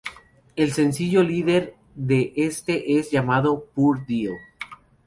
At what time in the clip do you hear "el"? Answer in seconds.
0.55-0.71